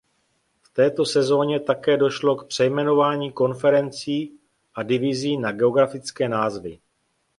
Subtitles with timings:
[0.61, 4.39] V této sezoně také došlo k přejmenování konferencí
[4.75, 6.79] a divizí na geografické názvy.